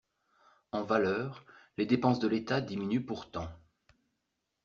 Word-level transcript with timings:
En 0.71 0.81
valeur, 0.81 1.45
les 1.77 1.85
dépenses 1.85 2.17
de 2.17 2.27
l’État 2.27 2.59
diminuent 2.59 3.05
pourtant. 3.05 3.47